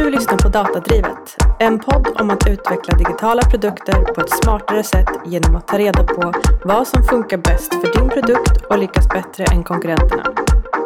[0.00, 5.08] Du lyssnar på Datadrivet, en podd om att utveckla digitala produkter på ett smartare sätt
[5.26, 6.32] genom att ta reda på
[6.64, 10.24] vad som funkar bäst för din produkt och lyckas bättre än konkurrenterna.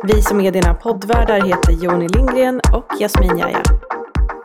[0.04, 3.62] Vi som är dina poddvärdar heter Joni Lindgren och Jasmin Jaja.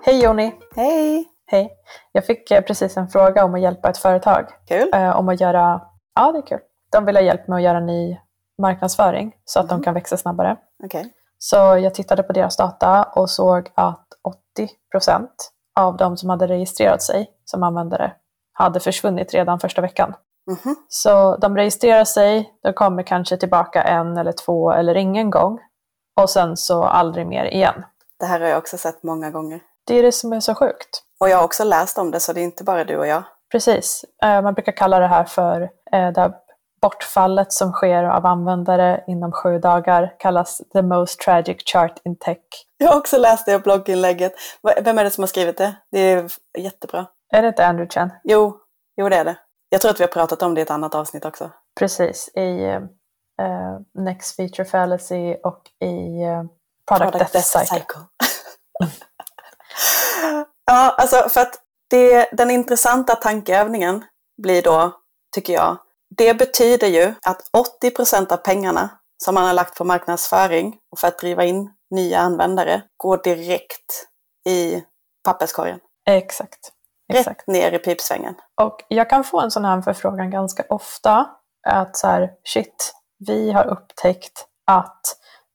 [0.06, 0.56] Hej Joni!
[0.76, 1.26] Hej!
[1.48, 1.72] Hej!
[2.12, 4.46] Jag fick eh, precis en fråga om att hjälpa ett företag.
[4.68, 4.90] Kul!
[4.94, 5.82] Eh, om att göra,
[6.16, 6.60] ja det är kul.
[6.92, 8.18] De vill ha hjälp med att göra ny
[8.62, 10.58] marknadsföring så att de kan växa snabbare.
[10.84, 11.14] Okej.
[11.40, 16.48] Så jag tittade på deras data och såg att 80 procent av de som hade
[16.48, 18.14] registrerat sig som användare
[18.54, 20.14] hade försvunnit redan första veckan.
[20.48, 20.76] Mhm.
[20.88, 25.60] Så de registrerar sig, de kommer kanske tillbaka en eller två eller ingen gång
[26.22, 27.84] och sen så aldrig mer igen.
[28.20, 29.60] Det här har jag också sett många gånger.
[29.88, 31.04] Det är det som är så sjukt.
[31.20, 33.24] Och jag har också läst om det, så det är inte bara du och jag.
[33.52, 34.06] Precis.
[34.24, 36.34] Eh, Man brukar kalla det här för eh, det här
[36.82, 42.38] bortfallet som sker av användare inom sju dagar kallas the most tragic chart in tech.
[42.78, 44.34] Jag har också läst det blogginlägget.
[44.82, 45.76] Vem är det som har skrivit det?
[45.92, 47.06] Det är jättebra.
[47.34, 48.10] Är det inte Andrew Chen?
[48.24, 48.58] Jo,
[48.98, 49.36] jo det är det.
[49.70, 51.52] Jag tror att vi har pratat om det i ett annat avsnitt också.
[51.80, 52.64] Precis, i
[53.42, 56.44] eh, Next Feature Fallacy och i eh,
[56.88, 58.02] Product, Death, Cycle.
[60.66, 61.56] ja, alltså för att
[61.90, 64.06] det, den intressanta tankeövningen
[64.42, 64.92] blir då,
[65.36, 65.78] tycker jag,
[66.18, 67.42] det betyder ju att
[67.84, 68.90] 80% av pengarna
[69.24, 74.08] som man har lagt på marknadsföring och för att driva in nya användare går direkt
[74.50, 74.84] i
[75.24, 75.80] papperskorgen.
[76.10, 76.72] Exakt.
[77.14, 77.40] Exakt.
[77.40, 78.36] Rätt ner i pipsvängen.
[78.62, 81.30] Och jag kan få en sån här förfrågan ganska ofta.
[81.68, 82.94] Att så här, shit,
[83.28, 85.02] vi har upptäckt att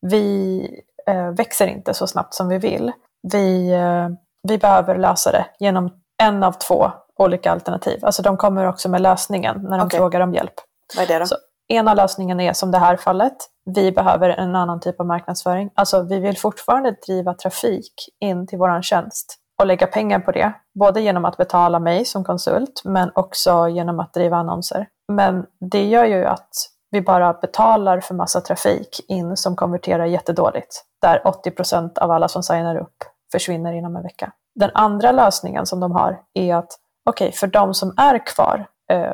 [0.00, 0.61] vi
[1.06, 2.92] eh, växer inte så snabbt som vi vill.
[3.33, 4.08] Vi, eh,
[4.48, 5.91] vi behöver lösa det genom
[6.22, 8.04] en av två olika alternativ.
[8.04, 9.98] Alltså de kommer också med lösningen när de Okej.
[9.98, 10.54] frågar om hjälp.
[10.96, 11.26] Vad är det då?
[11.26, 11.36] Så
[11.68, 13.36] ena lösningen är som det här fallet.
[13.64, 15.70] Vi behöver en annan typ av marknadsföring.
[15.74, 20.52] Alltså vi vill fortfarande driva trafik in till våran tjänst och lägga pengar på det.
[20.78, 24.88] Både genom att betala mig som konsult men också genom att driva annonser.
[25.12, 26.50] Men det gör ju att
[26.90, 30.84] vi bara betalar för massa trafik in som konverterar jättedåligt.
[31.02, 32.96] Där 80% av alla som signar upp
[33.33, 34.33] försvinner inom en vecka.
[34.55, 39.12] Den andra lösningen som de har är att okej, för de som är kvar eh,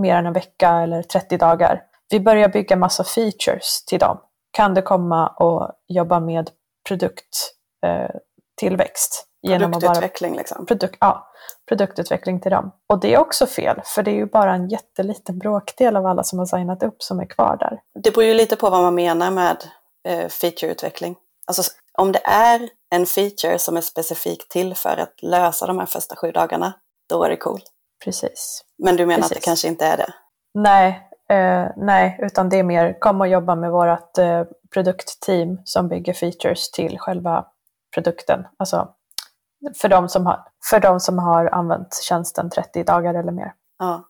[0.00, 1.82] mer än en vecka eller 30 dagar.
[2.10, 4.20] Vi börjar bygga massa features till dem.
[4.52, 6.50] Kan du komma och jobba med
[6.88, 9.26] produkttillväxt?
[9.26, 10.66] Eh, genom att bara Produktutveckling liksom.
[10.66, 11.30] produk, ja,
[11.68, 12.72] produktutveckling till dem.
[12.86, 16.22] Och det är också fel, för det är ju bara en jätteliten bråkdel av alla
[16.22, 17.80] som har signat upp som är kvar där.
[18.02, 19.56] Det beror ju lite på vad man menar med
[20.08, 21.16] eh, featureutveckling.
[21.46, 25.86] Alltså om det är en feature som är specifikt till för att lösa de här
[25.86, 26.72] första sju dagarna,
[27.10, 27.60] då är det cool.
[28.04, 28.64] Precis.
[28.78, 29.44] Men du menar att det Precis.
[29.44, 30.12] kanske inte är det?
[30.54, 34.44] Nej, eh, nej, utan det är mer kom och jobba med vårt eh,
[34.74, 37.44] produktteam som bygger features till själva
[37.94, 38.46] produkten.
[38.56, 38.88] Alltså
[39.80, 43.52] för de som har, för de som har använt tjänsten 30 dagar eller mer.
[43.78, 44.04] Ja.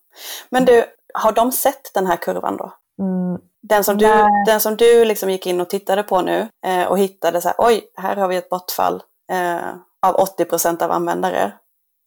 [0.51, 0.85] Men du,
[1.15, 2.73] har de sett den här kurvan då?
[2.99, 4.45] Mm, Den som du, Nej.
[4.47, 7.55] den som du liksom gick in och tittade på nu eh, och hittade så här,
[7.59, 9.03] oj, här har vi ett bortfall
[9.33, 9.69] eh,
[10.07, 11.53] av 80% av användare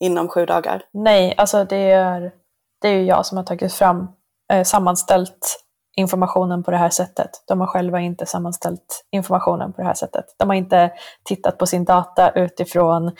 [0.04, 0.82] inom sju dagar.
[0.92, 2.32] nej, alltså det är,
[2.80, 4.08] det är ju jag som har tagit fram,
[4.52, 5.64] eh, sammanställt
[5.96, 7.30] informationen på det här sättet.
[7.46, 10.24] De har själva inte sammanställt informationen på det här sättet.
[10.38, 10.92] De har inte
[11.24, 13.12] tittat på sin data utifrån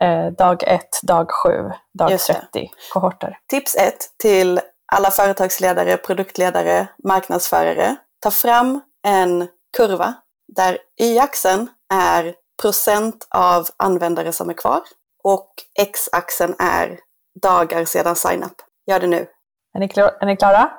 [0.00, 2.34] eh, dag 1, dag 7, dag Just det.
[2.52, 3.38] 30 kohorter.
[3.48, 4.60] Tips ett till
[4.92, 7.96] alla företagsledare, produktledare, marknadsförare.
[8.22, 10.14] Ta fram en kurva
[10.56, 14.80] där y-axeln är procent av användare som är kvar
[15.24, 16.98] och x-axeln är
[17.42, 18.62] dagar sedan sign-up.
[18.86, 19.26] Gör det nu.
[19.74, 20.70] Är ni, klar, är ni klara?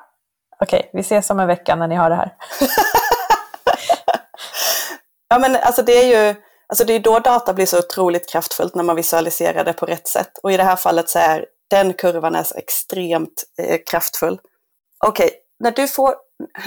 [0.59, 2.35] Okej, vi ses om en vecka när ni har det här.
[5.31, 6.35] Ja men alltså det är ju
[6.67, 10.07] alltså det är då data blir så otroligt kraftfullt när man visualiserar det på rätt
[10.07, 10.37] sätt.
[10.43, 14.39] Och i det här fallet så är den kurvan är så extremt eh, kraftfull.
[15.05, 15.29] Okej,
[15.59, 16.15] när du får,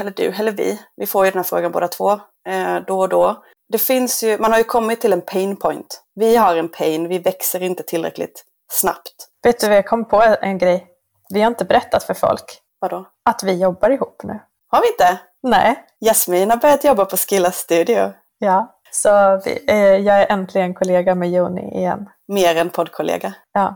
[0.00, 2.12] eller du eller vi, vi får ju den här frågan båda två
[2.48, 3.44] eh, då och då.
[3.68, 6.02] Det finns ju, man har ju kommit till en pain point.
[6.14, 9.14] Vi har en pain, vi växer inte tillräckligt snabbt.
[9.42, 10.86] Vet du vad jag kom på en grej?
[11.34, 12.44] Vi har inte berättat för folk
[12.78, 13.06] Vadå?
[13.24, 14.40] att vi jobbar ihop nu.
[14.70, 15.18] Har vi inte?
[15.42, 18.12] Nej, Jasmin har börjat jobba på Skilla Studio.
[18.38, 18.70] ja.
[18.90, 22.08] Så vi, eh, jag är äntligen kollega med Joni igen.
[22.28, 23.34] Mer än poddkollega.
[23.52, 23.74] Ja,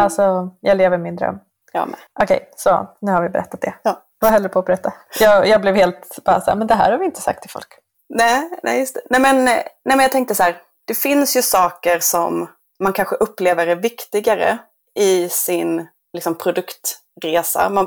[0.00, 1.38] alltså jag lever min dröm.
[1.72, 1.98] Jag med.
[2.22, 3.74] Okej, så nu har vi berättat det.
[3.82, 4.02] Ja.
[4.20, 4.92] Vad höll du på att berätta?
[5.20, 7.50] Jag, jag blev helt bara så här, men det här har vi inte sagt till
[7.50, 7.78] folk.
[8.14, 9.00] Nej, nej, just det.
[9.10, 10.62] Nej, men, eh, nej, men jag tänkte så här.
[10.86, 12.48] Det finns ju saker som
[12.82, 14.58] man kanske upplever är viktigare
[14.94, 17.70] i sin liksom, produktresa.
[17.70, 17.86] Man,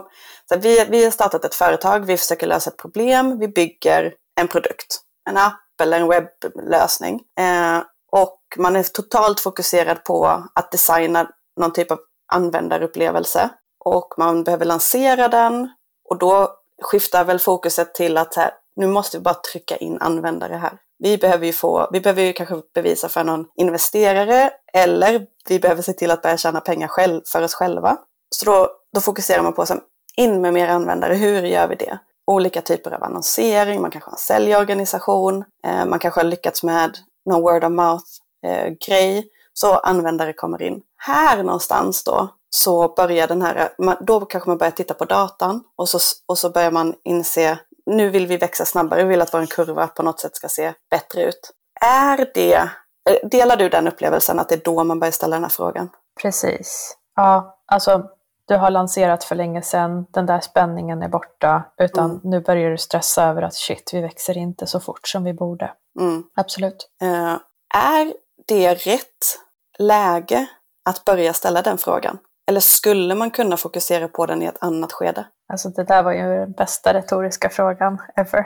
[0.49, 4.13] så här, vi, vi har startat ett företag, vi försöker lösa ett problem, vi bygger
[4.41, 5.01] en produkt.
[5.29, 7.21] En app eller en webblösning.
[7.39, 11.29] Eh, och man är totalt fokuserad på att designa
[11.59, 11.99] någon typ av
[12.33, 13.49] användarupplevelse
[13.85, 15.69] och man behöver lansera den
[16.09, 20.55] och då skiftar väl fokuset till att här, nu måste vi bara trycka in användare
[20.55, 20.77] här.
[20.99, 25.81] Vi behöver ju få, vi behöver ju kanske bevisa för någon investerare eller vi behöver
[25.81, 27.97] se till att börja tjäna pengar själv, för oss själva.
[28.35, 29.75] Så då, då fokuserar man på så
[30.17, 31.99] in med mer användare, hur gör vi det?
[32.27, 36.97] Olika typer av annonsering, man kanske har en säljorganisation, eh, man kanske har lyckats med
[37.29, 38.05] någon word of mouth
[38.45, 40.81] eh, grej, så användare kommer in.
[40.97, 43.69] Här någonstans då så börjar den här,
[44.01, 48.09] då kanske man börjar titta på datan och så, och så börjar man inse, nu
[48.09, 51.23] vill vi växa snabbare, vi vill att vår kurva på något sätt ska se bättre
[51.23, 51.51] ut.
[51.81, 55.43] Är det, eh, delar du den upplevelsen att det är då man börjar ställa den
[55.43, 55.89] här frågan?
[56.21, 56.97] Precis.
[57.15, 58.09] Ja, alltså
[58.47, 62.21] du har lanserat för länge sedan, den där spänningen är borta, utan mm.
[62.23, 65.73] nu börjar du stressa över att shit, vi växer inte så fort som vi borde.
[65.99, 66.23] Mm.
[66.35, 66.89] Absolut.
[67.03, 67.37] Uh,
[67.73, 68.13] är
[68.47, 69.39] det rätt
[69.79, 70.47] läge
[70.89, 72.17] att börja ställa den frågan?
[72.51, 75.25] Eller skulle man kunna fokusera på den i ett annat skede?
[75.53, 78.45] Alltså det där var ju den bästa retoriska frågan ever.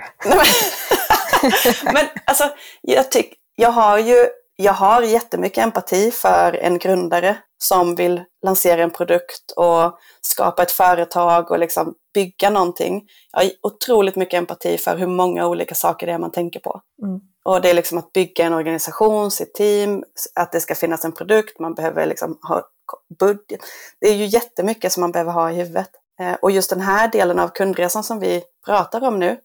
[1.94, 2.44] Men alltså,
[2.82, 8.84] jag, tyck, jag har ju jag har jättemycket empati för en grundare som vill lansera
[8.84, 13.04] en produkt och skapa ett företag och liksom bygga någonting.
[13.32, 16.82] Jag har otroligt mycket empati för hur många olika saker det är man tänker på.
[17.04, 17.20] Mm.
[17.46, 20.04] Och det är liksom att bygga en organisation, sitt team,
[20.36, 22.70] att det ska finnas en produkt, man behöver liksom ha
[23.20, 23.62] budget.
[24.00, 25.90] Det är ju jättemycket som man behöver ha i huvudet.
[26.20, 29.38] Eh, och just den här delen av kundresan som vi pratar om nu,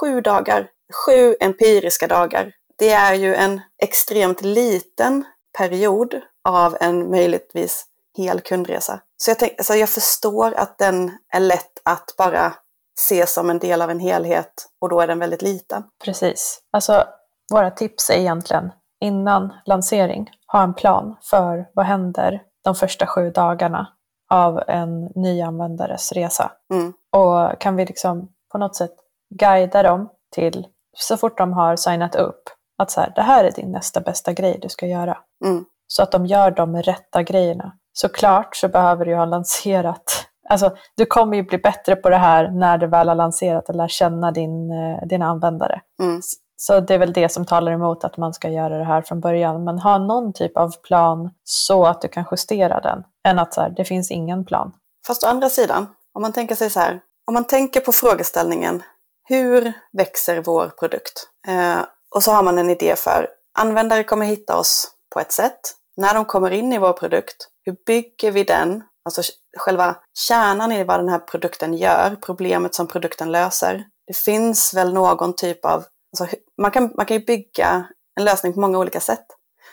[0.00, 0.70] sju dagar,
[1.06, 2.52] sju empiriska dagar.
[2.76, 5.24] Det är ju en extremt liten
[5.58, 7.86] period av en möjligtvis
[8.16, 9.00] hel kundresa.
[9.16, 12.54] Så jag, tänk, alltså jag förstår att den är lätt att bara
[12.98, 15.84] se som en del av en helhet och då är den väldigt liten.
[16.04, 16.60] Precis.
[16.70, 17.04] Alltså
[17.52, 18.70] våra tips är egentligen
[19.00, 23.88] innan lansering, ha en plan för vad händer de första sju dagarna
[24.30, 26.52] av en nyanvändares resa.
[26.74, 26.92] Mm.
[27.12, 28.94] Och kan vi liksom på något sätt
[29.34, 30.66] guida dem till,
[30.96, 32.42] så fort de har signat upp,
[32.78, 35.18] att så här, det här är din nästa bästa grej du ska göra.
[35.44, 35.64] Mm.
[35.86, 37.72] Så att de gör de rätta grejerna.
[37.92, 42.50] Såklart så behöver du ha lanserat, alltså du kommer ju bli bättre på det här
[42.50, 45.80] när du väl har lanserat och lär känna din, eh, dina användare.
[46.02, 46.20] Mm.
[46.60, 49.20] Så det är väl det som talar emot att man ska göra det här från
[49.20, 49.64] början.
[49.64, 53.02] Men ha någon typ av plan så att du kan justera den.
[53.28, 54.72] Än att så här, det finns ingen plan.
[55.06, 57.00] Fast å andra sidan, om man tänker sig så här.
[57.26, 58.82] Om man tänker på frågeställningen,
[59.28, 61.28] hur växer vår produkt?
[61.48, 61.78] Eh,
[62.14, 63.28] och så har man en idé för,
[63.58, 65.60] användare kommer hitta oss på ett sätt.
[65.96, 68.82] När de kommer in i vår produkt, hur bygger vi den?
[69.04, 69.22] Alltså
[69.58, 73.84] själva kärnan i vad den här produkten gör, problemet som produkten löser.
[74.06, 75.84] Det finns väl någon typ av
[76.20, 77.86] Alltså, man, kan, man kan ju bygga
[78.16, 79.26] en lösning på många olika sätt.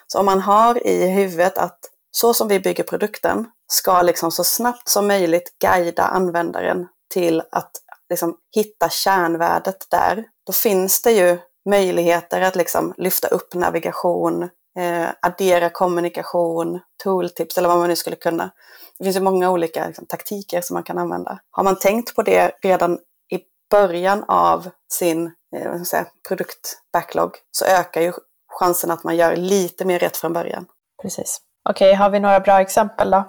[0.08, 1.80] Så om man har i huvudet att
[2.12, 7.72] så som vi bygger produkten ska liksom så snabbt som möjligt guida användaren till att
[8.10, 11.38] liksom hitta kärnvärdet där, då finns det ju
[11.70, 14.44] möjligheter att liksom lyfta upp navigation,
[14.80, 18.52] eh, addera kommunikation, tooltips eller vad man nu skulle kunna.
[18.98, 21.40] Det finns ju många olika liksom, taktiker som man kan använda.
[21.52, 23.00] Har man tänkt på det redan
[23.32, 23.40] i
[23.72, 28.14] början av sin eh, säga, produktbacklog så ökar ju
[28.60, 30.66] chansen att man gör lite mer rätt från början.
[31.02, 31.42] Precis.
[31.70, 33.24] Okej, okay, har vi några bra exempel då?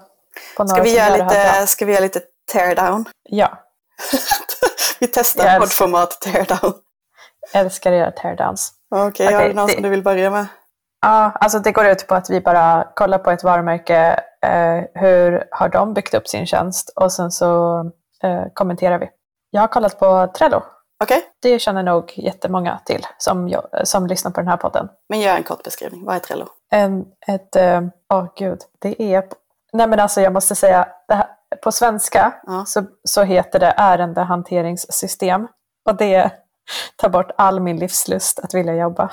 [0.68, 2.20] ska, vi göra lite, ska vi göra lite
[2.52, 3.04] teardown?
[3.22, 3.58] Ja.
[5.00, 6.74] vi testar poddformat teardown.
[7.52, 8.72] Jag älskar era teardowns.
[8.90, 10.46] Okej, okay, okay, har du någon det, som du vill börja med?
[11.00, 14.20] Ja, alltså det går ut på att vi bara kollar på ett varumärke.
[14.42, 16.92] Eh, hur har de byggt upp sin tjänst?
[16.96, 17.78] Och sen så
[18.22, 19.08] eh, kommenterar vi.
[19.50, 20.62] Jag har kollat på Trello.
[21.04, 21.20] Okay.
[21.40, 24.88] Det känner nog jättemånga till som, jag, som lyssnar på den här podden.
[25.08, 26.04] Men gör en kort beskrivning.
[26.04, 26.46] Vad är Trello?
[26.70, 27.80] En, ett, eh,
[28.14, 29.24] åh oh gud, det är,
[29.72, 31.26] nej men alltså jag måste säga, här,
[31.62, 32.64] på svenska ja.
[32.66, 35.48] så, så heter det ärendehanteringssystem.
[35.88, 36.30] Och det
[36.96, 39.10] tar bort all min livslust att vilja jobba.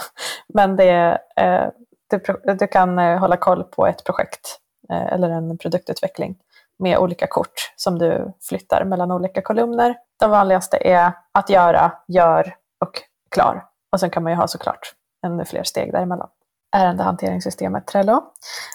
[0.53, 1.67] Men det, eh,
[2.09, 4.59] du, du kan eh, hålla koll på ett projekt
[4.89, 6.35] eh, eller en produktutveckling
[6.79, 9.95] med olika kort som du flyttar mellan olika kolumner.
[10.23, 13.01] De vanligaste är att göra, gör och
[13.31, 13.65] klar.
[13.91, 14.93] Och sen kan man ju ha såklart
[15.25, 16.29] ännu fler steg däremellan.
[16.75, 18.23] Ärendehanteringssystemet Trello.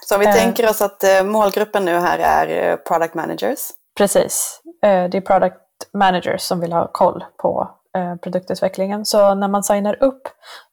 [0.04, 3.58] Så vi eh, tänker oss att eh, målgruppen nu här är eh, product managers?
[3.96, 4.62] Precis.
[4.82, 5.56] Eh, det är product
[5.92, 7.70] managers som vill ha koll på
[8.22, 9.04] produktutvecklingen.
[9.04, 10.22] Så när man signar upp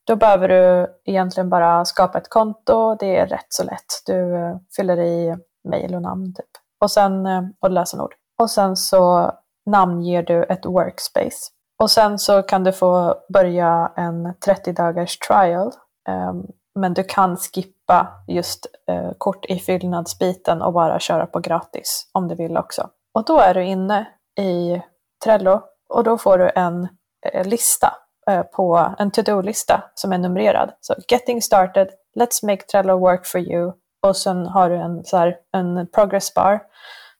[0.03, 2.96] då behöver du egentligen bara skapa ett konto.
[2.96, 4.01] Det är rätt så lätt.
[4.05, 4.36] Du
[4.75, 6.50] fyller i mejl och namn typ
[6.82, 7.27] och, sen,
[7.60, 8.13] och lösenord.
[8.39, 9.32] Och sen så
[9.65, 11.51] namnger du ett workspace.
[11.79, 15.72] Och sen så kan du få börja en 30 dagars trial.
[16.10, 16.48] Um,
[16.79, 22.27] men du kan skippa just eh, kort i fyllnadsbiten och bara köra på gratis om
[22.27, 22.89] du vill också.
[23.13, 24.07] Och då är du inne
[24.39, 24.81] i
[25.24, 26.88] Trello och då får du en
[27.34, 27.93] eh, lista
[28.29, 30.72] eh, på en to-do-lista som är numrerad.
[30.81, 33.74] Så getting started, let's make Trello work for you
[34.07, 36.60] och sen har du en, så här, en progress bar.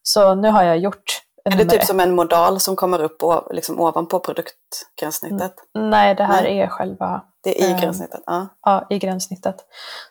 [0.04, 3.56] Så nu har jag gjort är det typ som en modal som kommer upp och,
[3.56, 5.54] liksom ovanpå produktgränssnittet?
[5.78, 5.90] Mm.
[5.90, 6.60] Nej, det här Nej.
[6.60, 7.22] är själva...
[7.44, 8.22] Det är i eh, gränssnittet?
[8.26, 8.48] Ja.
[8.62, 9.56] ja, i gränssnittet.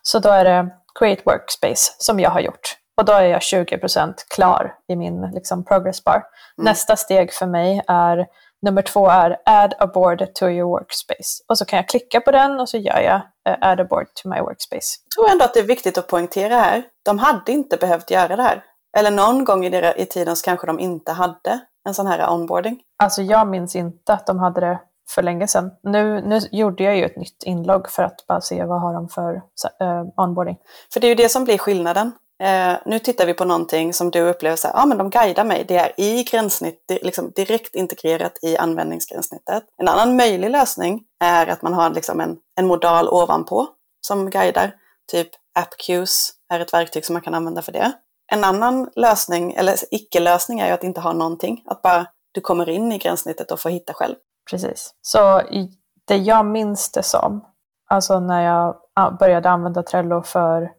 [0.03, 2.77] Så då är det Create Workspace som jag har gjort.
[2.97, 6.15] Och då är jag 20% klar i min liksom, progress bar.
[6.15, 6.25] Mm.
[6.65, 8.27] Nästa steg för mig är,
[8.63, 11.45] nummer två är Add a board to your workspace.
[11.49, 13.17] Och så kan jag klicka på den och så gör jag
[13.49, 15.01] uh, Add a board to my workspace.
[15.05, 16.83] Jag tror ändå att det är viktigt att poängtera här.
[17.05, 18.65] De hade inte behövt göra det här.
[18.97, 22.33] Eller någon gång i, deras, i tiden så kanske de inte hade en sån här
[22.33, 22.81] onboarding.
[22.99, 25.71] Alltså jag minns inte att de hade det för länge sedan.
[25.83, 29.09] Nu, nu gjorde jag ju ett nytt inlogg för att bara se vad har de
[29.09, 30.57] för uh, onboarding.
[30.93, 32.07] För det är ju det som blir skillnaden.
[32.43, 35.11] Uh, nu tittar vi på någonting som du upplever så här, ja ah, men de
[35.11, 39.65] guidar mig, det är i gränssnitt, liksom direkt integrerat i användningsgränssnittet.
[39.77, 43.67] En annan möjlig lösning är att man har liksom en, en modal ovanpå
[44.01, 44.75] som guidar,
[45.13, 47.93] typ AppQs är ett verktyg som man kan använda för det.
[48.33, 51.63] En annan lösning, eller icke-lösning, är ju att inte ha någonting.
[51.67, 54.15] Att bara du kommer in i gränssnittet och får hitta själv.
[54.51, 54.95] Precis.
[55.01, 55.43] Så
[56.05, 57.45] det jag minns det som,
[57.89, 58.77] alltså när jag
[59.19, 60.71] började använda Trello för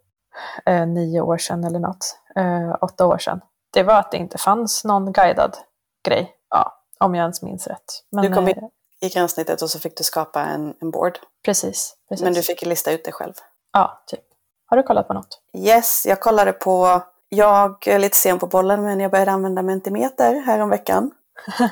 [0.65, 3.41] eh, nio år sedan eller något, eh, åtta år sedan,
[3.73, 5.57] det var att det inte fanns någon guidad
[6.03, 6.35] grej.
[6.49, 8.03] Ja, om jag ens minns rätt.
[8.11, 11.19] Men, du kom in eh, i gränssnittet och så fick du skapa en, en board.
[11.45, 12.23] Precis, precis.
[12.23, 13.33] Men du fick lista ut det själv.
[13.73, 14.23] Ja, typ.
[14.65, 15.41] Har du kollat på något?
[15.57, 17.01] Yes, jag kollade på
[17.35, 21.11] jag är lite sen på bollen men jag började använda Mentimeter häromveckan.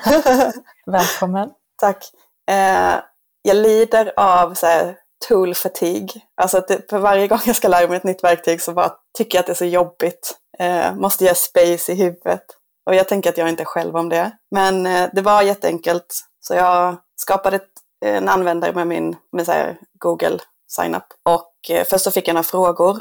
[0.86, 1.50] Välkommen!
[1.76, 2.10] Tack!
[2.50, 2.94] Eh,
[3.42, 4.96] jag lider av så här,
[5.28, 6.22] tool fatigue.
[6.36, 8.92] Alltså att det, för varje gång jag ska lära mig ett nytt verktyg så bara
[9.18, 10.36] tycker jag att det är så jobbigt.
[10.58, 12.44] Eh, måste göra space i huvudet.
[12.86, 14.30] Och jag tänker att jag inte är själv om det.
[14.50, 16.20] Men eh, det var jätteenkelt.
[16.40, 17.70] Så jag skapade ett,
[18.04, 21.06] en användare med min med Google sign-up.
[21.22, 22.98] Och eh, först så fick jag några frågor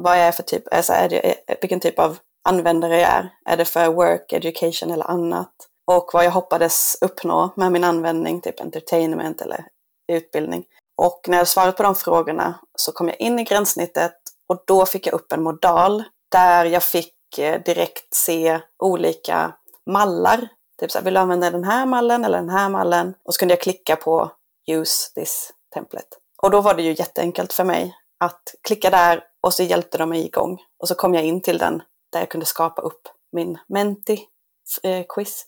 [0.00, 3.30] vad jag är för typ, alltså är det, eh, vilken typ av användare jag är.
[3.44, 5.52] Är det för work, education eller annat?
[5.86, 9.64] Och vad jag hoppades uppnå med min användning, typ entertainment eller
[10.12, 10.64] utbildning.
[10.96, 14.16] Och när jag svarade på de frågorna så kom jag in i gränssnittet
[14.48, 19.54] och då fick jag upp en modal där jag fick eh, direkt se olika
[19.90, 20.48] mallar.
[20.80, 23.14] Typ så här, vill du använda den här mallen eller den här mallen?
[23.24, 24.32] Och så kunde jag klicka på
[24.70, 26.16] use this template.
[26.42, 30.08] Och då var det ju jätteenkelt för mig att klicka där och så hjälpte de
[30.08, 30.62] mig igång.
[30.78, 31.82] Och så kom jag in till den
[32.12, 35.42] där jag kunde skapa upp min Menti-quiz.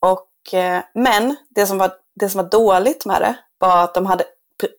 [0.00, 4.06] Och, eh, men det som, var, det som var dåligt med det var att de
[4.06, 4.24] hade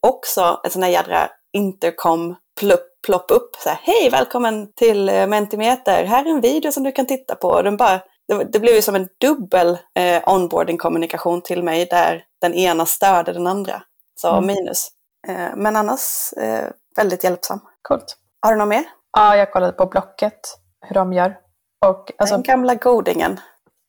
[0.02, 3.56] också en sån här jädra intercom plopp, plopp upp.
[3.60, 6.04] Så här, Hej, välkommen till eh, Mentimeter.
[6.04, 7.48] Här är en video som du kan titta på.
[7.48, 12.24] Och den bara, det, det blev ju som en dubbel eh, onboarding-kommunikation till mig där
[12.42, 13.84] den ena störde den andra.
[14.16, 14.46] Så mm.
[14.48, 14.88] minus.
[15.28, 17.60] Eh, men annars eh, väldigt hjälpsam.
[17.82, 18.18] Coolt.
[18.44, 18.84] Har du något mer?
[19.18, 20.40] Ja, jag kollade på Blocket,
[20.86, 21.38] hur de gör.
[21.86, 23.40] Och, alltså, Den gamla godingen.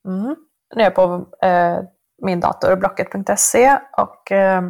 [0.07, 0.35] Mm,
[0.75, 1.79] nu är jag på eh,
[2.23, 4.63] min dator, blocket.se och eh,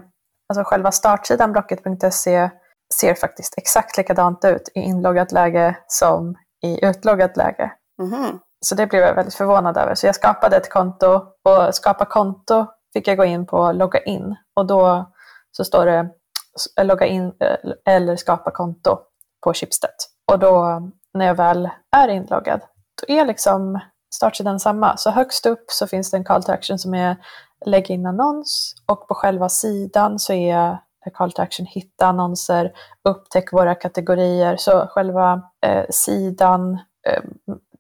[0.50, 2.50] alltså själva startsidan blocket.se
[2.94, 7.72] ser faktiskt exakt likadant ut i inloggat läge som i utloggat läge.
[8.02, 8.40] Mm.
[8.66, 9.96] Så det blev jag väldigt förvånad över.
[9.96, 14.36] Så jag skapade ett konto och skapa konto fick jag gå in på logga in
[14.56, 15.12] och då
[15.52, 16.10] så står det
[16.84, 19.00] logga in eh, eller skapa konto
[19.46, 19.90] på Schibsted.
[20.32, 20.82] Och då
[21.14, 22.62] när jag väl är inloggad,
[23.02, 23.80] då är liksom
[24.16, 24.98] startsidan samma.
[24.98, 27.16] Så högst upp så finns det en call to action som är
[27.66, 30.78] lägg in annons och på själva sidan så är
[31.14, 32.72] call to action hitta annonser,
[33.10, 34.58] upptäck våra kategorier.
[34.58, 36.74] Så själva eh, sidan,
[37.08, 37.24] eh,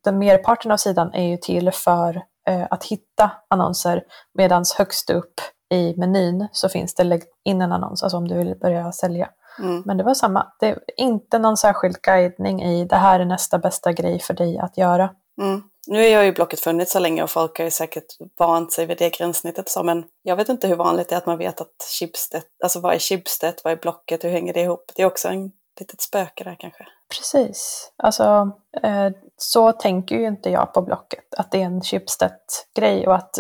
[0.04, 4.04] den merparten av sidan är ju till för eh, att hitta annonser
[4.34, 5.34] medan högst upp
[5.74, 9.30] i menyn så finns det lägg in en annons, alltså om du vill börja sälja.
[9.60, 9.84] Mm.
[9.86, 10.52] Men det var samma.
[10.60, 14.58] Det är inte någon särskild guidning i det här är nästa bästa grej för dig
[14.58, 15.10] att göra.
[15.42, 15.64] Mm.
[15.88, 18.06] Nu är jag ju Blocket funnits så länge och folk har ju säkert
[18.40, 19.70] vant sig vid det gränssnittet.
[19.70, 22.80] Så, men jag vet inte hur vanligt det är att man vet att Schibsted, alltså
[22.80, 24.92] vad är Schibsted, vad är Blocket, hur hänger det ihop?
[24.96, 26.86] Det är också en litet spöke där kanske.
[27.10, 27.92] Precis.
[27.98, 28.52] Alltså,
[28.84, 33.38] eh, så tänker ju inte jag på Blocket, att det är en Schibsted-grej och att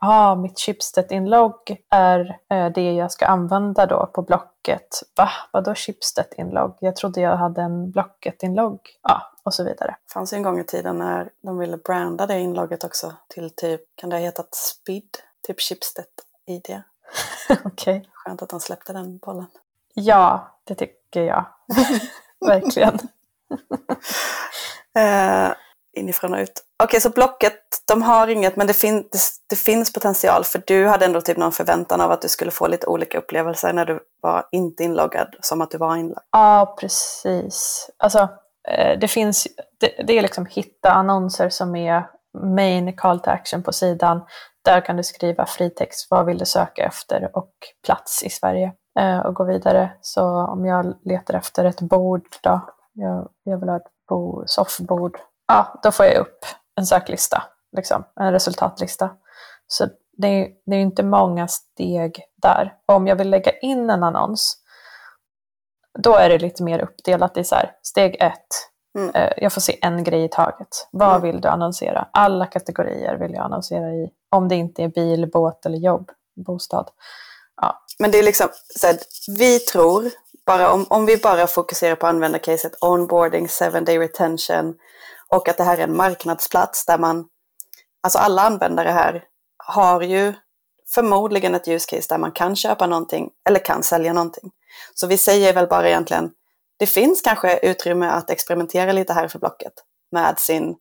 [0.00, 4.88] ja, mitt Schibsted-inlogg är eh, det jag ska använda då på Blocket.
[5.16, 5.28] Va?
[5.52, 6.76] Vadå Schibsted-inlogg?
[6.80, 8.80] Jag trodde jag hade en Blocket-inlogg.
[9.02, 9.96] Ja, och så vidare.
[10.06, 13.50] Det fanns ju en gång i tiden när de ville branda det inlogget också till
[13.50, 15.16] typ, kan det ha hetat SPID?
[15.46, 16.82] Typ Schibsted-ID.
[17.50, 17.62] Okej.
[17.64, 18.00] Okay.
[18.12, 19.46] Skönt att de släppte den bollen.
[19.94, 21.44] Ja, det tycker jag.
[22.46, 22.98] Verkligen.
[24.98, 25.52] eh,
[25.96, 26.62] inifrån och ut.
[26.82, 30.62] Okej, okay, så Blocket, de har inget, men det, fin det, det, finns potential för
[30.66, 33.84] du hade ändå typ någon förväntan av att du skulle få lite olika upplevelser när
[33.84, 36.24] du var inte inloggad, som att du var inloggad.
[36.30, 37.90] Ja, precis.
[37.98, 38.28] Alltså,
[38.68, 39.46] eh, det finns,
[39.80, 42.06] det, det är liksom hitta annonser som är
[42.56, 44.20] main call to action på sidan.
[44.64, 47.52] Där kan du skriva fritext, vad vill du söka efter och
[47.86, 48.72] plats i Sverige
[49.24, 49.92] och gå vidare.
[50.00, 52.60] Så om jag letar efter ett bord då,
[52.92, 56.38] jag, jag vill ha ett bo, soffbord, ja, då får jag upp
[56.76, 57.42] en söklista,
[57.76, 59.10] liksom, en resultatlista.
[59.66, 59.86] Så
[60.16, 62.74] det är, det är inte många steg där.
[62.86, 64.56] Och om jag vill lägga in en annons,
[65.98, 68.46] då är det lite mer uppdelat i så här, steg ett,
[68.98, 69.14] mm.
[69.14, 70.88] eh, jag får se en grej i taget.
[70.90, 71.22] Vad mm.
[71.22, 72.08] vill du annonsera?
[72.12, 76.10] Alla kategorier vill jag annonsera i, om det inte är bil, båt eller jobb,
[76.46, 76.90] bostad.
[77.98, 78.98] Men det är liksom, så här,
[79.28, 80.10] vi tror,
[80.46, 84.74] bara om, om vi bara fokuserar på användarcaset onboarding, seven day retention,
[85.28, 87.28] och att det här är en marknadsplats där man,
[88.02, 89.24] alltså alla användare här
[89.56, 90.34] har ju
[90.94, 94.50] förmodligen ett use case där man kan köpa någonting eller kan sälja någonting.
[94.94, 96.30] Så vi säger väl bara egentligen,
[96.78, 99.72] det finns kanske utrymme att experimentera lite här för Blocket
[100.12, 100.76] med sin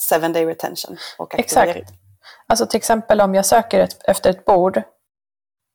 [0.00, 1.70] seven day retention och aktivering.
[1.70, 1.92] Exakt.
[2.46, 4.82] Alltså till exempel om jag söker ett, efter ett bord,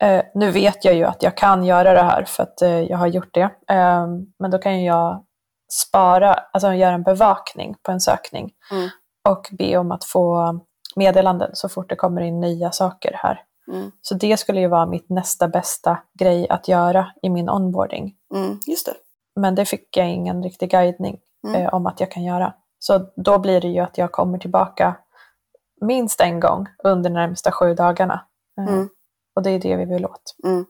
[0.03, 2.97] eh, nu vet jag ju att jag kan göra det här för att eh, jag
[2.97, 4.07] har gjort det, eh,
[4.39, 5.25] men då kan jag
[5.71, 8.89] spara, alltså göra en bevakning på en sökning mm.
[9.29, 10.59] och be om att få
[10.95, 13.41] meddelanden så fort det kommer in nya saker här.
[13.71, 13.91] Mm.
[14.01, 18.15] Så det skulle ju vara mitt nästa bästa grej att göra i min onboarding.
[18.35, 18.93] Mm, just det.
[19.35, 21.61] Men det fick jag ingen riktig guidning mm.
[21.61, 22.53] eh, om att jag kan göra.
[22.79, 24.95] Så då blir det ju att jag kommer tillbaka
[25.81, 28.25] minst en gång under de närmsta sju dagarna.
[28.59, 28.89] Eh, mm.
[29.35, 30.35] Och det är det vi vill åt.
[30.43, 30.65] Mm.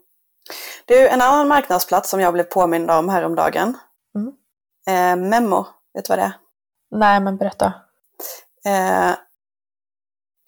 [0.86, 3.78] Du, en annan marknadsplats som jag blev påmind om häromdagen
[4.16, 4.34] mm.
[4.88, 6.34] Eh, memo, vet du vad det är?
[6.92, 7.74] Nej, men berätta.
[8.66, 9.12] Eh,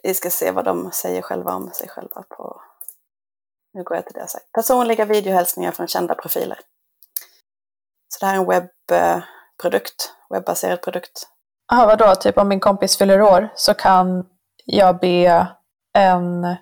[0.04, 2.62] vi ska se vad de säger själva om sig själva på...
[3.74, 4.52] Nu går jag till det jag sagt.
[4.52, 6.60] Personliga videohälsningar från kända profiler.
[8.08, 11.28] Så det här är en webbprodukt, webbaserad produkt.
[11.72, 12.16] Jaha, vadå?
[12.16, 14.26] Typ om min kompis fyller år så kan
[14.66, 15.48] jag be
[15.94, 16.56] en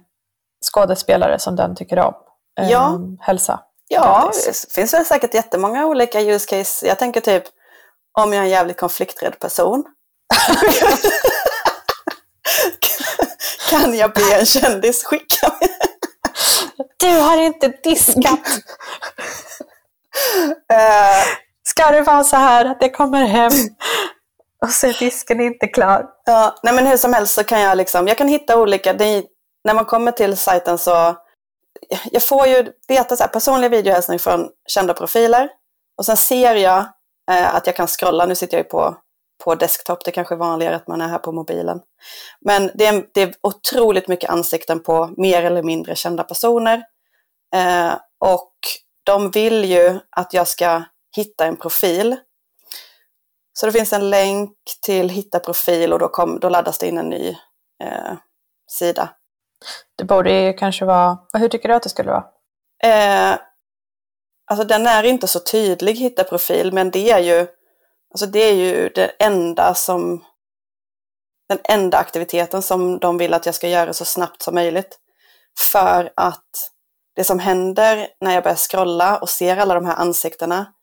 [0.66, 2.14] skådespelare som den tycker om
[2.60, 3.00] eh, ja.
[3.20, 3.60] hälsa?
[3.88, 6.88] Ja, det finns väl säkert jättemånga olika use case.
[6.88, 7.44] Jag tänker typ
[8.20, 9.84] om jag är en jävligt konflikträdd person.
[13.70, 15.70] kan jag be en kändis skicka mig?
[16.98, 18.40] Du har inte diskat.
[20.72, 21.24] uh,
[21.64, 23.52] Ska det vara så här att det kommer hem
[24.62, 26.06] och så är disken inte klar?
[26.26, 29.24] Ja, nej men hur som helst så kan jag liksom, jag kan hitta olika, är,
[29.64, 31.16] när man kommer till sajten så,
[32.12, 35.50] jag får ju veta så här, personliga videohälsningar från kända profiler
[35.98, 36.86] och sen ser jag
[37.32, 38.98] Eh, att jag kan scrolla, nu sitter jag ju på,
[39.44, 41.82] på desktop, det kanske är vanligare att man är här på mobilen.
[42.42, 46.84] Men det är, det är otroligt mycket ansikten på mer eller mindre kända personer.
[47.56, 48.54] Eh, och
[49.04, 50.84] de vill ju att jag ska
[51.16, 52.16] hitta en profil.
[53.54, 56.98] Så det finns en länk till hitta profil och då, kom, då laddas det in
[56.98, 57.30] en ny
[57.84, 58.14] eh,
[58.68, 59.10] sida.
[59.98, 62.26] Det borde ju kanske vara, hur tycker du att det skulle vara?
[62.84, 63.38] Eh,
[64.46, 67.48] Alltså den är inte så tydlig hitta profil, men det är ju,
[68.14, 70.26] alltså det är ju det enda som,
[71.50, 75.00] den enda aktiviteten som de vill att jag ska göra så snabbt som möjligt.
[75.72, 76.72] För att
[77.16, 80.74] det som händer när jag börjar scrolla och ser alla de här ansiktena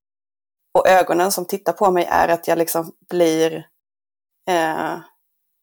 [0.79, 3.66] och ögonen som tittar på mig är att jag liksom blir
[4.49, 4.99] eh,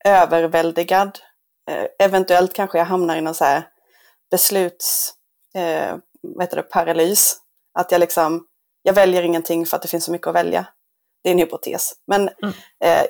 [0.05, 1.19] överväldigad.
[1.67, 3.67] Eh, eventuellt kanske jag hamnar i någon så här
[4.31, 5.13] besluts,
[5.55, 7.37] eh, vad heter det, paralys.
[7.79, 8.47] Att jag liksom,
[8.81, 10.65] jag väljer ingenting för att det finns så mycket att välja.
[11.23, 11.93] Det är en hypotes.
[12.07, 12.53] Men mm.
[12.83, 13.05] eh,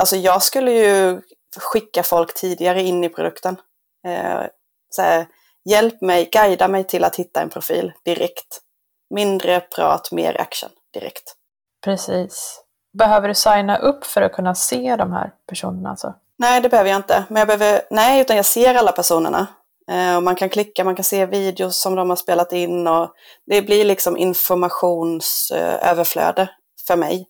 [0.00, 1.20] alltså jag skulle ju
[1.56, 3.56] skicka folk tidigare in i produkten.
[4.06, 4.42] Eh,
[4.90, 5.26] så här,
[5.64, 8.60] hjälp mig, guida mig till att hitta en profil direkt.
[9.14, 11.34] Mindre prat, mer action direkt.
[11.84, 12.62] Precis.
[12.98, 15.90] Behöver du signa upp för att kunna se de här personerna?
[15.90, 16.14] Alltså?
[16.38, 17.24] Nej, det behöver jag inte.
[17.28, 19.46] Men jag behöver, nej, utan jag ser alla personerna.
[19.90, 23.12] Eh, och man kan klicka, man kan se videos som de har spelat in och
[23.46, 26.50] det blir liksom informationsöverflöde
[26.86, 27.28] för mig.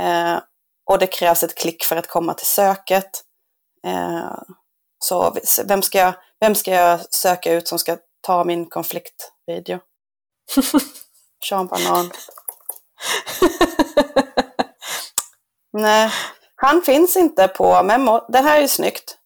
[0.00, 0.38] Eh,
[0.90, 3.10] och det krävs ett klick för att komma till söket.
[3.86, 4.32] Eh,
[4.98, 9.78] så vem ska, jag, vem ska jag söka ut som ska ta min konfliktvideo?
[11.48, 12.10] Sean Banan.
[15.72, 16.10] Nej,
[16.60, 18.20] han finns inte på Memo.
[18.28, 19.16] Den här är ju snyggt.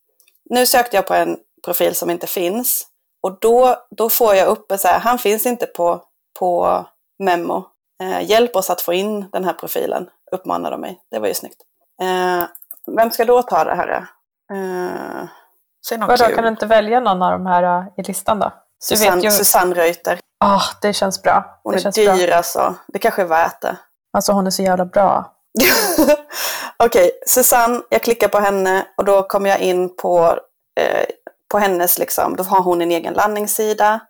[0.50, 2.86] Nu sökte jag på en profil som inte finns.
[3.22, 6.02] Och då, då får jag upp så här, han finns inte på,
[6.38, 6.86] på
[7.18, 7.66] memo.
[8.02, 11.00] Eh, hjälp oss att få in den här profilen, uppmanar de mig.
[11.10, 11.60] Det var ju snyggt.
[12.02, 12.44] Eh,
[12.96, 14.06] vem ska då ta det här?
[14.52, 15.28] Eh,
[15.88, 18.52] Säg Vadå, kan du inte välja någon av de här uh, i listan då?
[18.84, 19.30] Susanne, vet ju...
[19.30, 20.18] Susanne Reuter.
[20.44, 21.60] Ah, oh, det känns bra.
[21.62, 22.36] Hon det är dyr bra.
[22.36, 22.74] alltså.
[22.88, 23.76] Det kanske är värt det.
[24.12, 25.32] Alltså hon är så jävla bra.
[26.84, 30.38] Okej, okay, Susanne, jag klickar på henne och då kommer jag in på,
[30.80, 31.06] eh,
[31.50, 34.00] på hennes, liksom, då har hon en egen landningssida.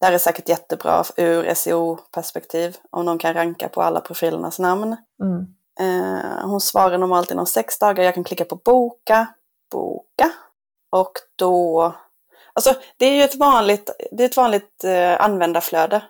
[0.00, 4.96] Det här är säkert jättebra ur SEO-perspektiv, om någon kan ranka på alla profilernas namn.
[5.22, 5.46] Mm.
[5.80, 9.26] Eh, hon svarar normalt inom sex dagar, jag kan klicka på boka,
[9.72, 10.32] boka.
[10.92, 11.82] Och då,
[12.52, 16.02] alltså det är ju ett vanligt, det är ett vanligt eh, användarflöde.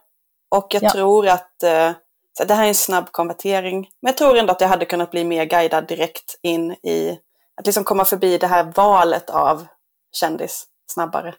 [0.51, 0.91] Och jag ja.
[0.91, 1.91] tror att eh,
[2.39, 3.89] så det här är en snabb konvertering.
[4.03, 7.19] Men jag tror ändå att jag hade kunnat bli mer guidad direkt in i
[7.57, 9.67] att liksom komma förbi det här valet av
[10.13, 11.35] kändis snabbare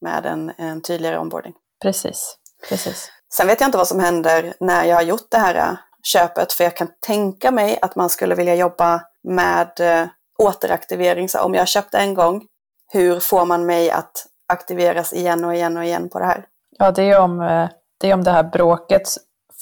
[0.00, 1.54] med en, en tydligare onboarding.
[1.82, 2.36] Precis,
[2.68, 3.12] precis.
[3.34, 6.52] Sen vet jag inte vad som händer när jag har gjort det här äh, köpet,
[6.52, 11.28] för jag kan tänka mig att man skulle vilja jobba med äh, återaktivering.
[11.28, 12.46] Så om jag har köpt en gång,
[12.92, 16.46] hur får man mig att aktiveras igen och igen och igen på det här?
[16.78, 17.68] Ja, det är om äh,
[18.00, 19.08] det, är om det här bråket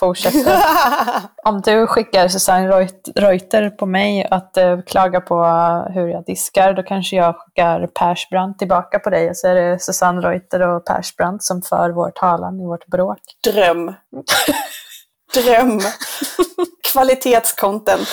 [0.00, 0.62] fortsätter.
[1.44, 5.44] Om du skickar Susanne Reuter på mig att uh, klaga på
[5.94, 9.82] hur jag diskar, då kanske jag skickar Persbrandt tillbaka på dig och så är det
[9.82, 13.18] Susanne Reuter och Persbrandt som för vår talan i vårt bråk.
[13.52, 13.94] Dröm!
[15.34, 15.80] Dröm!
[16.92, 18.08] Kvalitetscontent.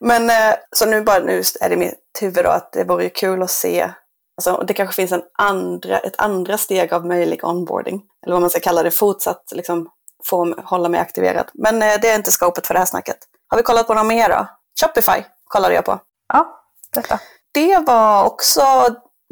[0.00, 3.42] Men uh, så nu bara nu är det mitt huvud då att det vore kul
[3.42, 3.90] att se
[4.36, 8.02] Alltså, det kanske finns en andra, ett andra steg av möjlig onboarding.
[8.26, 9.88] Eller vad man ska kalla det, fortsatt liksom,
[10.24, 11.50] få hålla mig aktiverad.
[11.54, 13.16] Men eh, det är inte skopet för det här snacket.
[13.48, 14.46] Har vi kollat på något mer då?
[14.80, 15.98] Shopify kollade jag på.
[16.32, 16.60] Ja,
[16.94, 17.20] detta.
[17.52, 18.62] Det var också,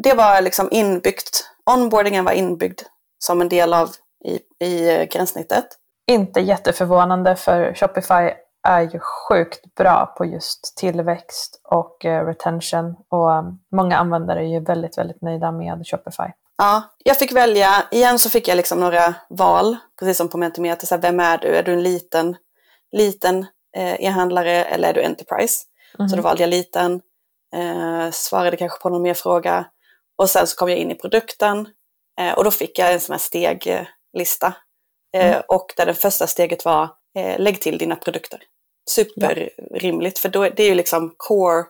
[0.02, 2.80] det var liksom inbyggt, onboardingen var inbyggd
[3.18, 3.90] som en del av
[4.24, 5.66] i, i eh, gränssnittet.
[6.06, 8.30] Inte jätteförvånande för Shopify
[8.68, 13.30] är ju sjukt bra på just tillväxt och eh, retention och
[13.72, 16.32] många användare är ju väldigt, väldigt nöjda med Shopify.
[16.58, 20.86] Ja, jag fick välja, igen så fick jag liksom några val, precis som på Mentimeter,
[20.86, 21.48] så här, vem är du?
[21.56, 22.36] Är du en liten,
[22.92, 25.64] liten eh, e-handlare eller är du Enterprise?
[25.98, 26.08] Mm.
[26.08, 26.24] Så då mhm.
[26.24, 27.00] valde jag liten,
[27.56, 29.66] eh, svarade kanske på någon mer fråga
[30.18, 31.68] och sen så kom jag in i produkten
[32.20, 34.54] eh, och då fick jag en sån här steglista.
[35.16, 35.42] Eh, mm.
[35.48, 38.40] Och där det första steget var, eh, lägg till dina produkter.
[38.90, 40.20] Superrimligt, ja.
[40.22, 41.64] för då, det är ju liksom core,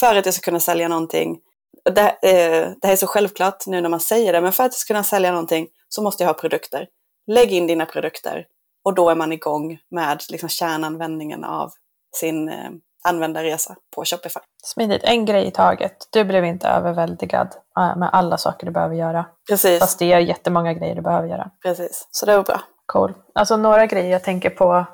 [0.00, 1.38] för att jag ska kunna sälja någonting
[1.84, 4.84] det, eh, det här är så självklart nu när man säger det, men för att
[4.86, 6.86] kunna sälja någonting så måste jag ha produkter.
[7.26, 8.44] Lägg in dina produkter
[8.84, 11.70] och då är man igång med liksom kärnanvändningen av
[12.16, 12.70] sin eh,
[13.04, 14.40] användarresa på Shopify.
[14.64, 15.96] Smidigt, en grej i taget.
[16.12, 19.26] Du blev inte överväldigad eh, med alla saker du behöver göra.
[19.48, 19.80] Precis.
[19.80, 21.50] Fast det är jättemånga grejer du behöver göra.
[21.62, 22.60] Precis, så det var bra.
[22.86, 23.14] Cool.
[23.34, 24.86] Alltså några grejer jag tänker på.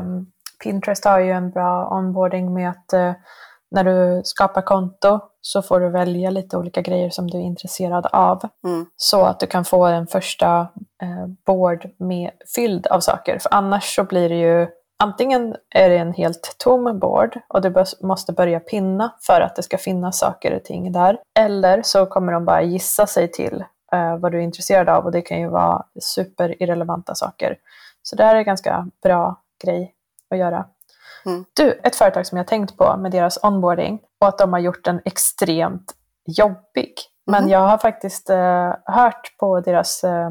[0.00, 0.26] Um,
[0.62, 3.12] Pinterest har ju en bra onboarding med att uh,
[3.70, 8.06] när du skapar konto så får du välja lite olika grejer som du är intresserad
[8.12, 8.48] av.
[8.64, 8.86] Mm.
[8.96, 10.60] Så att du kan få en första
[11.02, 13.38] eh, board med, fylld av saker.
[13.38, 14.68] För annars så blir det ju
[15.02, 19.62] antingen är det en helt tom board och du måste börja pinna för att det
[19.62, 21.18] ska finnas saker och ting där.
[21.38, 25.12] Eller så kommer de bara gissa sig till eh, vad du är intresserad av och
[25.12, 27.56] det kan ju vara superirrelevanta saker.
[28.02, 29.94] Så det här är en ganska bra grej
[30.30, 30.66] att göra.
[31.26, 31.44] Mm.
[31.54, 34.84] Du, ett företag som jag tänkt på med deras onboarding och att de har gjort
[34.84, 35.94] den extremt
[36.26, 36.94] jobbig.
[37.26, 37.50] Men mm.
[37.50, 40.28] jag har faktiskt uh, hört på deras, uh,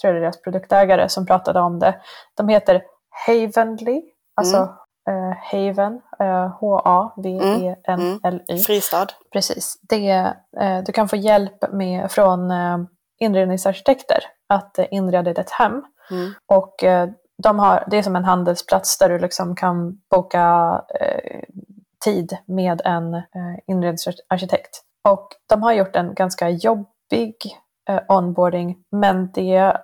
[0.00, 1.94] tror jag deras produktägare som pratade om det.
[2.36, 2.82] De heter
[3.26, 4.02] Havenly,
[4.34, 4.70] alltså mm.
[5.10, 6.00] uh, Haven,
[6.60, 8.52] H-A-V-E-N-L-Y.
[8.52, 8.62] Mm.
[8.62, 9.06] Fristad.
[9.32, 9.78] Precis.
[9.82, 10.34] Det,
[10.86, 12.52] du kan få hjälp med, från
[13.20, 15.82] inredningsarkitekter att inreda ditt hem.
[16.10, 16.32] Mm.
[16.46, 16.74] Och
[17.42, 21.42] de har, det är som en handelsplats där du liksom kan boka eh,
[22.04, 23.22] tid med en eh,
[23.66, 24.82] inredningsarkitekt.
[25.08, 27.34] Och de har gjort en ganska jobbig
[27.90, 29.76] eh, onboarding, men det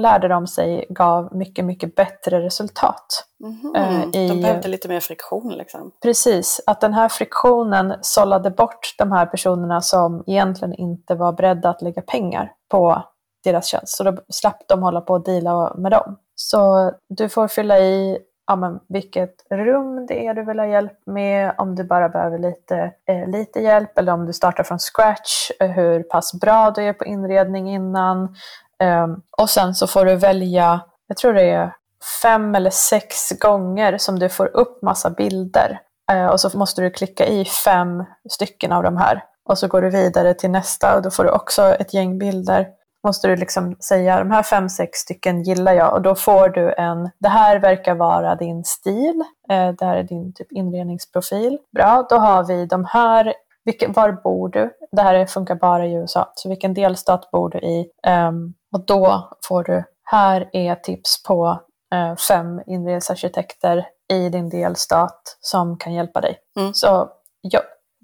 [0.00, 3.24] lärde de sig gav mycket, mycket bättre resultat.
[3.44, 4.16] Mm -hmm.
[4.16, 5.92] i, de behövde lite mer friktion liksom.
[6.02, 11.68] Precis, att den här friktionen sållade bort de här personerna som egentligen inte var beredda
[11.68, 13.02] att lägga pengar på
[13.44, 13.96] deras tjänst.
[13.96, 16.18] Så då slapp de hålla på och deala med dem.
[16.40, 20.98] Så du får fylla i ja, men vilket rum det är du vill ha hjälp
[21.06, 25.50] med, om du bara behöver lite, eh, lite hjälp eller om du startar från scratch,
[25.60, 28.36] eh, hur pass bra du är på inredning innan.
[28.84, 31.74] Um, och sen så får du välja, jag tror det är
[32.22, 35.80] fem eller sex gånger som du får upp massa bilder.
[36.12, 39.24] Uh, och så måste du klicka i fem stycken av de här.
[39.48, 42.66] Och så går du vidare till nästa och då får du också ett gäng bilder
[43.04, 46.74] måste du liksom säga de här fem, sex stycken gillar jag och då får du
[46.74, 51.58] en, det här verkar vara din stil, eh, det här är din typ inredningsprofil.
[51.74, 53.34] Bra, då har vi de här,
[53.64, 54.70] vilken, var bor du?
[54.92, 57.90] Det här funkar bara i USA, så vilken delstat bor du i?
[58.28, 61.60] Um, och då får du, här är tips på
[61.94, 66.38] uh, fem inredningsarkitekter i din delstat som kan hjälpa dig.
[66.60, 66.74] Mm.
[66.74, 67.08] Så
[67.40, 67.60] ja,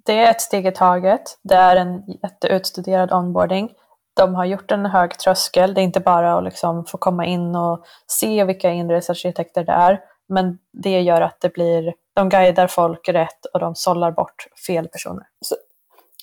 [0.07, 1.23] det är ett steg i taget.
[1.43, 3.71] Det är en jätteutstuderad onboarding.
[4.15, 5.75] De har gjort en hög tröskel.
[5.75, 10.01] Det är inte bara att liksom få komma in och se vilka inredningsarkitekter det är.
[10.29, 14.89] Men det gör att det blir, de guidar folk rätt och de sållar bort fel
[14.89, 15.27] personer.
[15.41, 15.57] Så,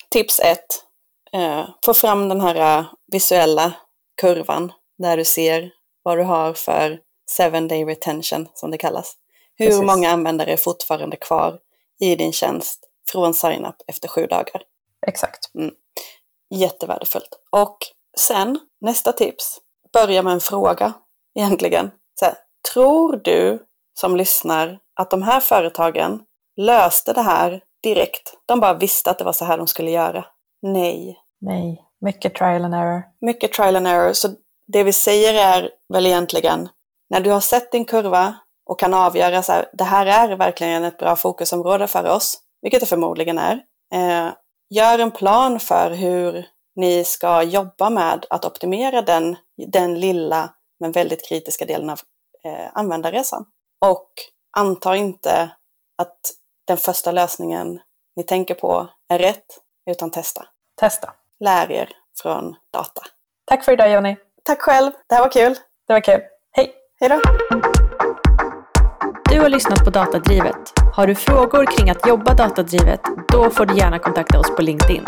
[0.09, 0.83] tips ett,
[1.33, 3.73] eh, få fram den här eh, visuella
[4.21, 5.71] kurvan där du ser
[6.03, 6.99] vad du har för
[7.29, 9.15] seven day retention som det kallas.
[9.55, 9.83] Hur Precis.
[9.83, 11.59] många användare är fortfarande kvar
[11.99, 12.79] i din tjänst
[13.11, 14.63] från sign-up efter sju dagar?
[15.07, 15.55] Exakt.
[15.55, 15.73] Mm.
[16.51, 17.39] Jättevärdefullt.
[17.49, 17.77] Och
[18.17, 19.59] sen, nästa tips,
[19.93, 20.93] börja med en fråga
[21.39, 21.91] egentligen.
[22.19, 22.35] Så här,
[22.73, 23.65] tror du
[23.99, 26.21] som lyssnar att de här företagen
[26.57, 28.33] löste det här direkt?
[28.45, 30.25] De bara visste att det var så här de skulle göra?
[30.61, 31.17] Nej.
[31.41, 33.03] Nej, mycket trial and error.
[33.21, 34.13] Mycket trial and error.
[34.13, 34.27] Så
[34.67, 36.69] det vi säger är väl egentligen,
[37.09, 38.35] när du har sett din kurva
[38.65, 42.79] och kan avgöra så här, det här är verkligen ett bra fokusområde för oss, vilket
[42.79, 43.53] det förmodligen är.
[43.93, 44.33] Eh,
[44.71, 50.91] gör en plan för hur ni ska jobba med att optimera den, den lilla men
[50.91, 51.99] väldigt kritiska delen av
[52.43, 53.45] eh, användarresan.
[53.85, 54.09] Och
[54.57, 55.51] anta inte
[55.97, 56.19] att
[56.67, 57.79] den första lösningen
[58.15, 60.45] ni tänker på är rätt, utan testa.
[60.79, 61.13] Testa.
[61.39, 61.89] Lär er
[62.21, 63.01] från data.
[63.45, 64.15] Tack för idag Jonny.
[64.43, 64.91] Tack själv.
[65.09, 65.55] Det här var kul.
[65.87, 66.21] Det var kul.
[66.51, 66.73] Hej.
[66.99, 67.21] Hej då.
[69.29, 70.80] Du har lyssnat på Datadrivet.
[70.93, 73.01] Har du frågor kring att jobba datadrivet?
[73.31, 75.03] Då får du gärna kontakta oss på LinkedIn.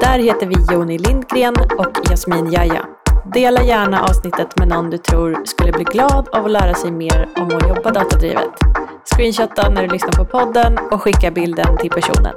[0.00, 2.86] Där heter vi Joni Lindgren och Jasmin Jaja.
[3.24, 7.28] Dela gärna avsnittet med någon du tror skulle bli glad av att lära sig mer
[7.36, 8.50] om att jobba datadrivet.
[9.04, 12.34] Screenshotta när du lyssnar på podden och skicka bilden till personen.